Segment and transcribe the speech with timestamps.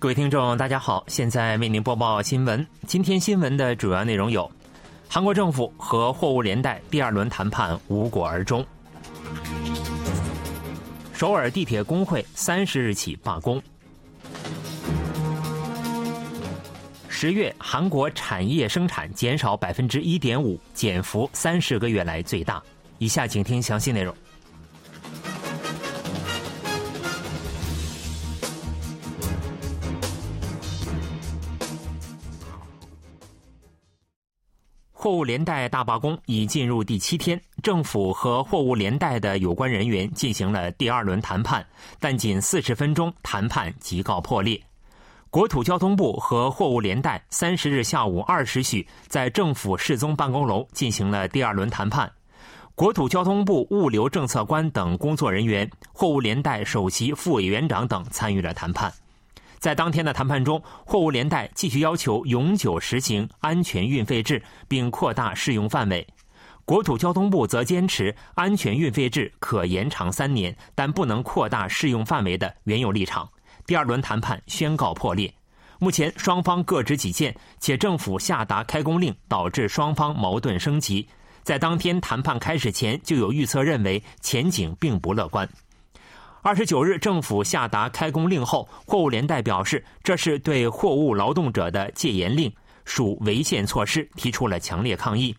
[0.00, 2.66] 各位听众，大家好，现在为您播报新闻。
[2.86, 4.50] 今天新闻的主要内容有：
[5.06, 8.62] 韩国政府和货物连带第二轮谈判无果而终；
[11.12, 13.60] 首尔地铁工会三十日起罢工；
[17.10, 22.62] 十月韩国产业生产减少百分之一点五，减幅三十个月来最大。
[22.96, 24.14] 以下请听详细内容。
[35.10, 41.66] 货物连带大罢工已进入第七天，政府和货物连带的有关人员进行了第二轮谈判，
[41.98, 44.62] 但仅四十分钟，谈判即告破裂。
[45.28, 52.08] 国土交通部和货物连带三十日下午二时许在政府世宗办公楼进行了第二轮谈判，
[52.76, 58.92] 国土交通部物流政策官等工作人员、货物连带首席副委员长等参与了谈判。
[59.60, 66.02] 在当天的谈判中，货物连带继续要求永久实行安全运费制，并扩大适用范围；
[66.64, 73.28] 国土交通部则坚持安全运费制可延长三年，但不能扩大适用范围的原有立场。
[73.66, 75.32] 第二轮谈判宣告破裂。
[75.78, 81.06] 目前双方各执己见，且政府下达开工令，导致双方矛盾升级。
[81.42, 85.46] 在当天谈判开始前，就有预测认为前景并不乐观。
[86.42, 92.50] 二十九日，政府下达开工令后，货物连带表示这是对货物劳动者的戒严令，
[92.86, 95.36] 属违宪措施，提出了强烈抗议。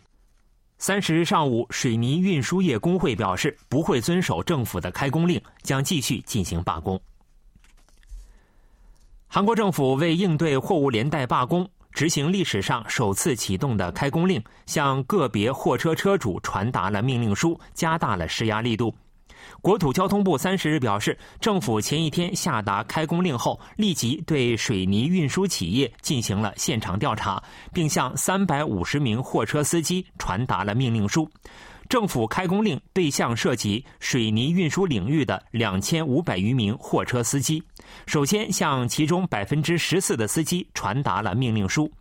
[0.78, 7.02] 三十日上午，水泥运输业工会表示不会遵守政府的开工令，将继续进行罢工。
[9.28, 18.94] 韩国政府为应对货物连带罢工，执行历史上首次启动的开工令，向个别货车车主传达了命令书，加大了施压力度。
[19.62, 27.42] 国土交通部三十日表示，政府前一天下达开工令后，立即对水泥运输企业进行了现场调查，
[27.74, 31.30] 并向三百五十名货车司机传达了命令书。
[31.90, 37.62] 政府开工令对象涉及水泥运输领域的两千五百余名货车司机，
[38.06, 41.92] 首先向其中百分之十四的司机传达了命令书。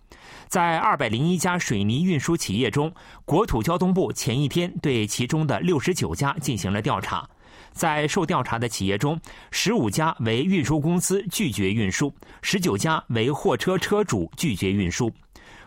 [0.50, 2.92] 在二百零一家水泥运输企业中，
[3.24, 7.24] 国土交通部前一天对其中的六十九家进行了调查。
[7.70, 9.16] 在受调查的企业中，
[9.52, 12.12] 十五家为运输公司拒绝运输，
[12.42, 15.08] 十九家为货车车主拒绝运输。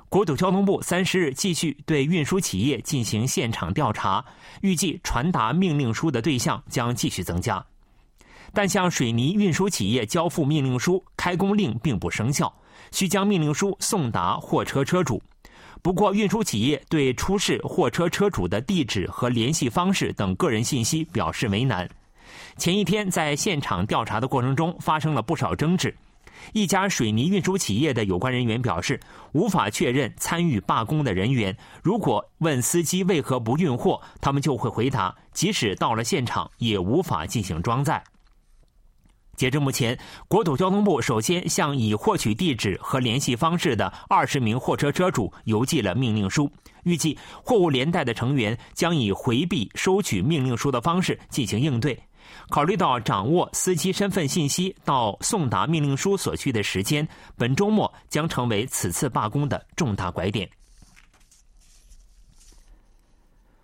[0.09, 4.25] 国土交通部三十日继续对运输企业进行现场调查，
[4.59, 7.65] 预计传达命令书的对象将继续增加。
[8.51, 12.53] 但向水泥运输企业交付命令书，开工令并不生效，
[12.93, 15.21] 需将命令书送达货车车主。
[15.81, 21.89] 不过，运输企业对出示货车车主的地址和联系方式等个人信息表示为难。
[22.55, 25.93] 前一天在现场调查的过程中，发生了不少争执。
[26.51, 28.99] 一家水泥运输企业的有关人员表示，
[29.33, 31.55] 无法确认参与罢工的人员。
[31.81, 38.01] 如果问司机为何不运货，他们就会回答，即使到了现场，也无法进行装载。
[39.35, 46.51] 截至目前，国土交通部首先向已获取地址和联系方式的二十名货车车主邮寄了命令书。
[46.83, 51.97] 预计货物连带的成员将以回避收取命令书的方式进行应对。
[52.49, 57.07] 考虑到掌握司机身份信息到送达命令书所需的时间，
[57.37, 60.49] 本周末将成为此次罢工的重大拐点。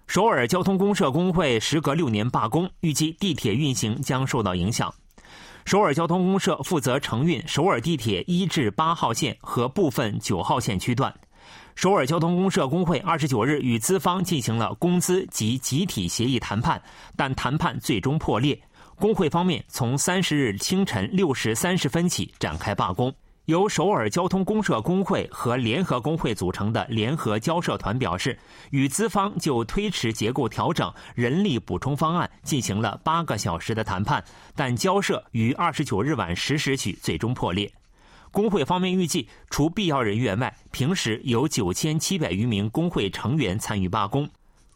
[0.07, 4.93] 首尔交通公社工会时隔六年罢工，预计地铁运行将受到影响。
[5.69, 11.13] 首尔交通公社负责承运首尔地铁一至八号线和部分九号线区段。
[11.75, 16.81] 首尔交通公社工会二十九日与资方进行了工资及集体协议谈判，
[17.15, 18.59] 但谈判最终破裂。
[18.95, 23.13] 工会方面从三十日清晨六时三十分起展开罢工。
[23.49, 28.37] 由首尔交通公社工会和联合工会组成的联合交社团表示，
[28.69, 34.23] 与资方就推迟结构调整、人力补充方案进行了八个小时的谈判，
[34.55, 37.73] 但交涉于二十九日晚十时许最终破裂。
[38.29, 44.29] 工会方面预计，除必要人员外，平时有九千七百余名工会成员参与罢工，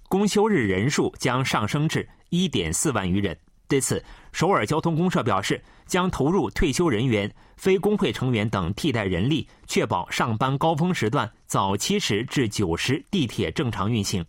[0.09, 3.37] 公休日人数将上升至一点四万余人。
[3.67, 14.23] 对此，首尔交通公社表示，将投入退休人员、非工会成员等替代人力，确保上班高峰时段早七时至九时地铁正常运行。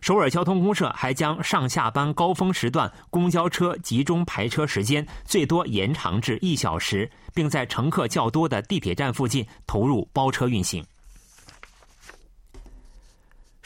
[0.00, 10.84] 首尔交通公社还将上下班高峰时段公交车集中排车时间最多延长至一小时，并在乘客较多的地铁站附近投入包车运行。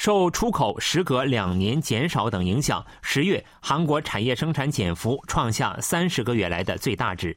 [0.05, 7.35] 受出口时隔两年减少等影响，十月韩国产业生产减幅创下三十个月来的最大值。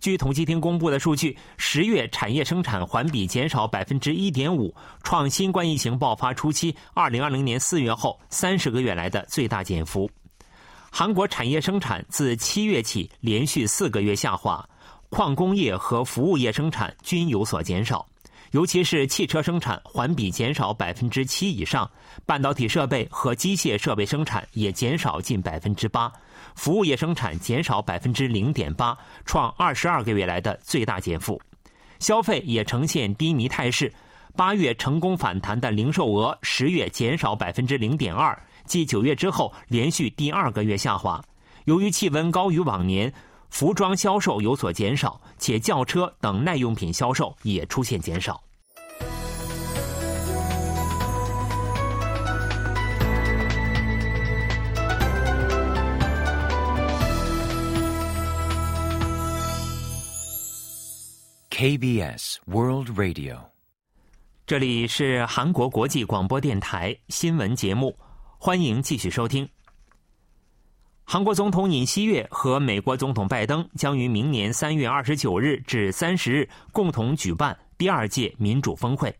[0.00, 10.06] 据统计厅公布的数据，十月产业生产环比减少百分之一点五，创新冠疫情爆发初期二零二零年四月后三十个月来的最大减幅。
[10.90, 14.62] 韩国产业生产自七月起连续四个月下滑，
[15.08, 18.06] 矿工业和服务业生产均有所减少。
[18.50, 21.88] 尤其是汽车生产环比减少百分之七以上，
[22.26, 26.12] 半导体设备和机械设备生产也减少近百分之八，
[26.56, 31.40] 服务业生产减少百分之零点八，创二十二个月来的最大减负。
[32.00, 33.92] 消费也呈现低迷态势，
[34.34, 41.22] 八月成功反弹的零售额，十月减少百分之零点二，继九月之后连续第二个月下滑。
[41.66, 43.12] 由于气温高于往年。
[43.50, 48.42] 服装销售有所减少，且轿车等耐用品销售也出现减少。
[61.50, 63.36] KBS World Radio，
[64.46, 67.94] 这里是韩国国际广播电台新闻节目，
[68.38, 69.46] 欢迎继续收听。
[71.12, 79.12] 韩国总统尹锡悦和美国总统拜登将于明年三月二十九日至三十日共同举办第二届民主峰会。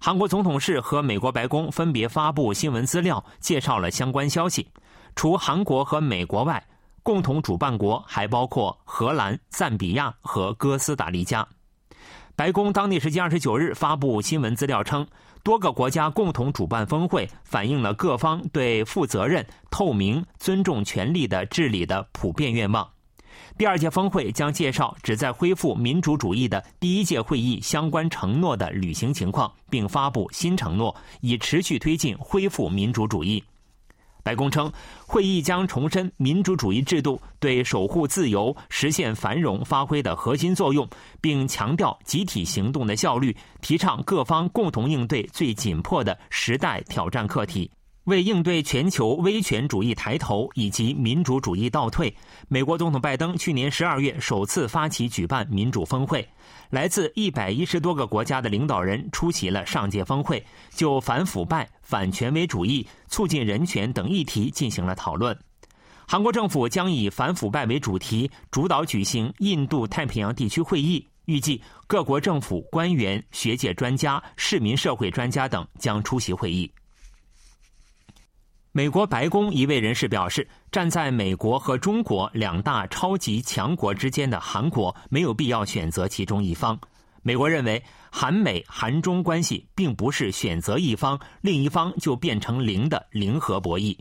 [0.00, 4.66] 韩国总统室和美国白宫分别发布新闻资料，介绍了相关消息。
[5.14, 6.66] 除韩国和美国外，
[7.02, 11.46] 共同主办国还包括荷兰、赞比亚和哥斯达黎加。
[12.34, 15.06] 白宫当地时间二十九日发布新闻资料称。
[15.42, 22.88] 多个国家共同主办峰会，反映了各方对负责任、透明、尊重权利的治理的普遍愿望。
[23.58, 33.42] 第二届峰会将介绍旨在恢复民主主义的第一届会议相关承诺的履行情况，并发布新承诺，以持续推进恢复民主主义。
[34.22, 34.72] 白宫称，
[35.06, 40.88] 会议将重申民主主义制度对守护自由、实现繁荣发挥的核心作用，
[41.20, 47.70] 并强调集体行动的效率，提倡各方共同应对最紧迫的时代挑战课题。
[48.04, 52.12] 为应对全球威权主义抬头以及民主主义倒退，
[52.48, 56.28] 美国总统拜登去年十二月首次发起举办民主峰会。
[56.70, 60.44] 来自一百一十多个国家的领导人出席了上届峰会，
[60.74, 65.38] 就反腐败、反权威主义、促进人权等议题进行了讨论。
[66.04, 76.68] 韩国政府将以反腐败为主题，主导举行印度太平洋地区会议，预计各国政府官员、学界专家、市民社会专家等将出席会议。
[78.74, 86.80] 美国白宫一位人士表示，站在美国和中国两大超级强国之间的韩国没有必要选择其中一方。
[87.22, 93.94] 美国认为，韩美韩中关系并不是选择一方，另一方就变成零的零和博弈。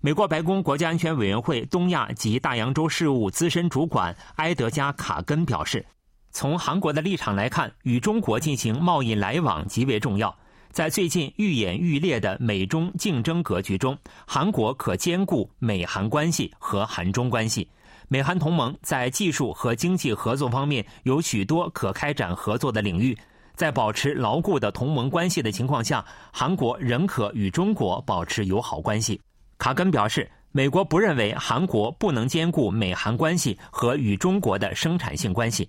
[0.00, 5.84] 美国白宫国家安全委员会东亚及大洋洲事务资深主管埃德加·卡根表示，
[6.30, 10.34] 从韩国的立场来看，与中国进行贸易来往极为重要。
[10.72, 13.96] 在最近愈演愈烈的美中竞争格局中，
[14.26, 17.68] 韩国可兼顾美韩关系和韩中关系。
[18.08, 23.16] 美韩同盟在技术和经济合作方面有许多可开展合作的领域。
[23.54, 26.02] 在保持牢固的同盟关系的情况下，
[26.32, 29.20] 韩国仍可与中国保持友好关系。
[29.58, 35.68] 卡根表示，美国不认为韩国不能兼顾美韩关系和与中国的生产性关系。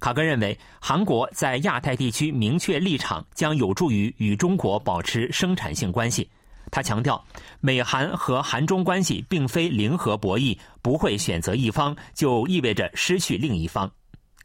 [0.00, 6.28] 卡根认为，韩国在亚太地区明确立场将有助于与中国保持生产性关系。
[6.70, 7.22] 他强调，
[7.60, 13.90] 美韩和韩中关系并非零和博弈，不会选择一方就意味着失去另一方。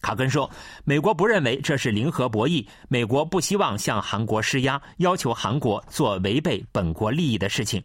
[0.01, 0.49] 卡根说，
[0.85, 7.83] 美国不认为这是零和博弈，美国不希望向韩国施压，要求韩国做违背本国利益的事情。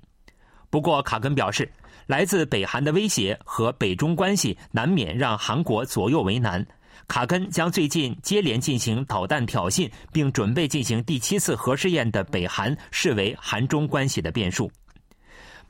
[0.70, 1.68] 不过，卡根表示，
[2.06, 6.64] 来自北韩的威胁和北中关系难免让韩国左右为难。
[7.06, 14.70] 卡根将最近接连进行导弹挑衅，并准备进行第七次核试验的北韩视为韩中关系的变数。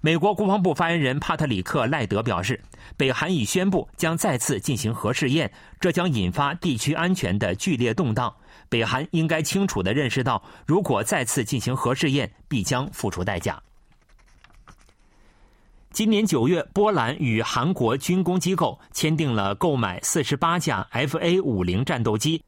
[0.01, 2.61] 美国国防部发言人帕特里克·赖德表示，
[2.95, 5.51] 北韩已宣布将再次进行核试验，
[5.81, 8.31] 这将引发地区安全的剧烈动荡。
[8.69, 13.59] 北韩应该清楚地认识到，如果再次进行核试验，必将付出代价。
[15.95, 22.43] 今年九月，波兰与韩国军工机构签订了购买四十八架 F/A 五零战斗机，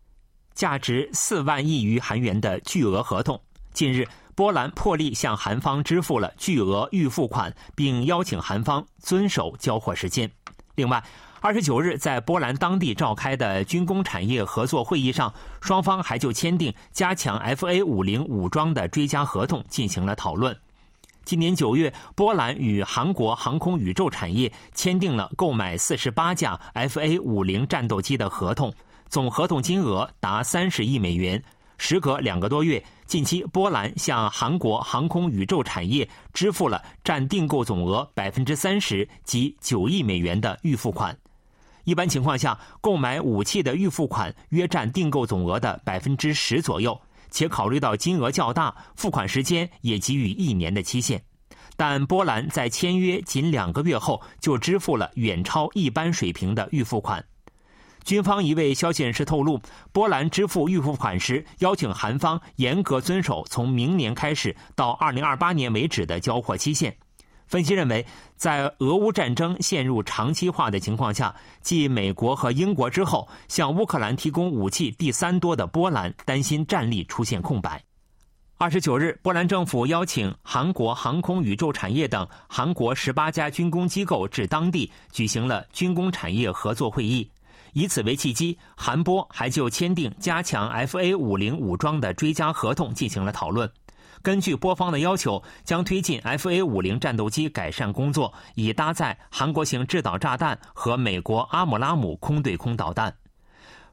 [0.52, 3.40] 价值四万亿余韩元的巨额合同。
[3.72, 10.28] 近日，波兰破例向韩方支付了巨额预付款，并邀请韩方遵守交货时间。
[10.74, 11.00] 另外，
[11.40, 20.58] 二十九日在波兰当地召开的军工产业合作会议上，双方还就签订加强 F/A 五零武装的追加合同进行了讨论。
[21.26, 28.72] 今年九月，波兰与韩国航空宇宙产业签订了购买四十八架 FA 五零战斗机的合同，
[29.08, 31.42] 总合同金额达三十亿美元。
[31.78, 41.18] 时隔两个多月，近期波兰向韩国航空宇宙产业支付了占订购总额百分之三十及九亿美元的预付款。
[41.82, 46.96] 一般情况下，购买武器的预付款约占订购总额的百分之十左右。
[47.36, 51.22] 且考虑到金额较大，付款时间也给予一年的期限，
[51.76, 57.22] 但波兰在签约仅两个月后就支付了远超一般水平的预付款。
[58.04, 59.60] 军方一位消息人士透露，
[59.92, 66.96] 波兰支付预付款时邀请韩方严格遵守从明年开始到二零二八年为止的交货期限。
[67.46, 68.04] 分析认为，
[68.36, 77.82] 在俄乌战争陷入长期化的情况下，继美国和英国之后，向乌克兰提供武器第三多的波兰担心战力出现空白。
[78.58, 87.30] 二十九日，波兰政府邀请韩国航空宇宙产业等韩国十八家军工机构至当地举行了军工产业合作会议，
[87.74, 93.70] 以此为契机，韩波还就签订加强 FA 五零武装的追加合同进行了讨论。
[94.26, 103.14] 根据波方的要求，将推进 FA 五零战斗机改善工作，以搭载韩国型制导炸弹和美国阿姆拉姆空对空导弹。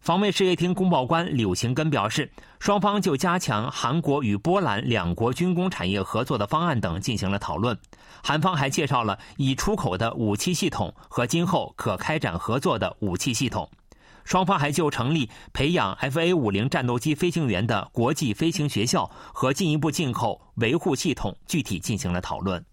[0.02, 7.78] 防卫事业厅公报官柳行根表示，双方就加强韩国与波兰两国军工产业合作的方案等进行了讨论。
[8.24, 13.70] 韩方还介绍了已出口的武器系统和今后可开展合作的武器系统。
[14.24, 22.64] 双方还就成立培养 FA 五零战斗机飞行员的国际飞行学校和进一步进口维护系统具体进行了讨论。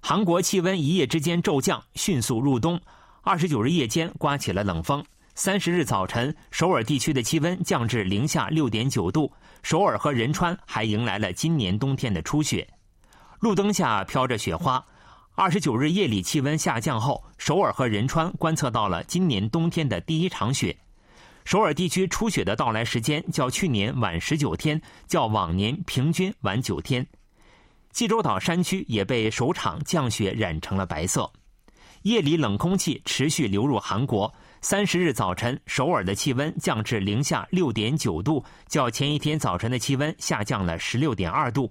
[0.00, 2.80] 韩国气温一夜之间骤降，迅速入冬。
[3.22, 9.32] 二十九日夜间刮起了冷风，三十日早晨，首尔地区的气温降至零下六点九度。
[9.64, 12.68] 首尔和仁川还迎来了今年冬天的初雪，
[13.40, 14.84] 路灯下飘着雪花。
[15.38, 20.74] 二十九日夜里气温下降后，首尔和仁川观测到了今年冬天的第一场雪。
[21.44, 27.06] 首尔地区初雪的到来时间较去年晚十九天，较往年平均晚九天。
[27.92, 31.30] 济州岛山区也被首场降雪染成了白色。
[32.00, 34.32] 夜里冷空气持续流入韩国。
[34.62, 41.70] 三十日早晨，首尔的气温降至零下六点九度，较前一天早晨的气温下降了十六点二度。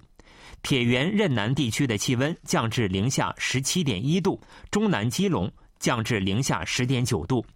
[0.66, 7.46] 铁原任南地区的气温降至零下十七点一度，中南基隆降至零下十点九度。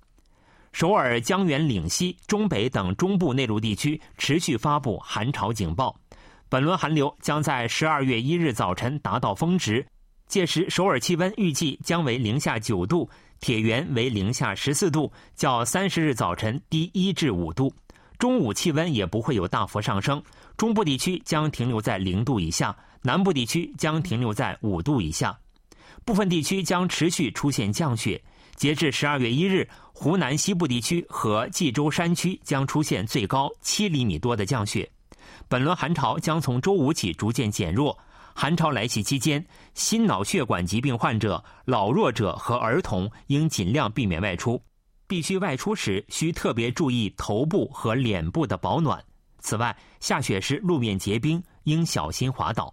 [0.70, 5.92] 首尔、江原、岭西、中北等中部内陆地区持续发布寒潮警报。
[6.48, 9.84] 本轮寒流将在十二月一日早晨达到峰值，
[10.28, 17.74] 届时首尔气温预计将为零下九度，铁原为零下十四度，较三十日早晨低一至五度。
[18.20, 20.22] 中午气温也不会有大幅上升，
[20.56, 22.72] 中部地区将停留在零度以下。
[23.02, 25.38] 南部地区将停留在五度以下，
[26.04, 28.22] 部分地区将持续出现降雪。
[28.56, 34.90] 截至十二月一日，湖南西部地区和冀州山区将出现最高七厘米多的降雪。
[35.48, 37.98] 本轮寒潮将从周五起逐渐减弱。
[38.34, 44.62] 寒潮来袭期间，心脑血管疾病患者、老弱者和儿童应尽量避免外出。
[45.06, 49.02] 必须外出时需特别注意头部和脸部的保暖。
[49.40, 52.72] 此外，下雪时路面结冰，应小心滑倒。